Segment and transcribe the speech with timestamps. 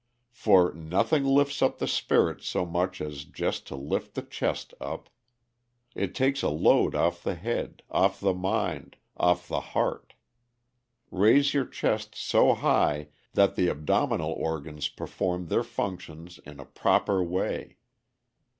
[0.31, 5.11] For "nothing lifts up the spirits so much as just to lift the chest up.
[5.93, 10.15] It takes a load off the head, off the mind, off the heart.
[11.11, 17.23] Raise your chest so high that the abdominal organs perform their functions in a proper
[17.23, 17.77] way.